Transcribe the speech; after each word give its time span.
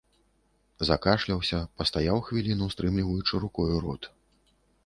Закашляўся, 0.89 1.59
пастаяў 1.81 2.17
хвіліну, 2.31 2.71
стрымліваючы 2.75 3.33
рукою 3.45 3.71
рот. 3.85 4.13